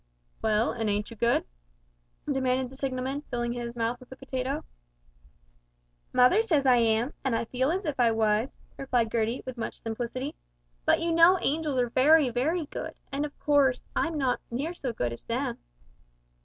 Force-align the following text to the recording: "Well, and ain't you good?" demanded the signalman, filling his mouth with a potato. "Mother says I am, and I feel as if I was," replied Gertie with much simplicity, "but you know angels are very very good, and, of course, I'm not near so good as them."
"Well, 0.41 0.71
and 0.71 0.89
ain't 0.89 1.11
you 1.11 1.15
good?" 1.15 1.45
demanded 2.25 2.71
the 2.71 2.75
signalman, 2.75 3.21
filling 3.29 3.53
his 3.53 3.75
mouth 3.75 3.99
with 3.99 4.11
a 4.11 4.15
potato. 4.15 4.63
"Mother 6.11 6.41
says 6.41 6.65
I 6.65 6.77
am, 6.77 7.13
and 7.23 7.35
I 7.35 7.45
feel 7.45 7.69
as 7.69 7.85
if 7.85 7.99
I 7.99 8.09
was," 8.09 8.57
replied 8.77 9.11
Gertie 9.11 9.43
with 9.45 9.59
much 9.59 9.83
simplicity, 9.83 10.33
"but 10.85 11.01
you 11.01 11.11
know 11.11 11.37
angels 11.39 11.77
are 11.77 11.89
very 11.91 12.31
very 12.31 12.65
good, 12.65 12.95
and, 13.11 13.25
of 13.27 13.39
course, 13.39 13.83
I'm 13.95 14.17
not 14.17 14.41
near 14.49 14.73
so 14.73 14.91
good 14.91 15.13
as 15.13 15.23
them." 15.25 15.59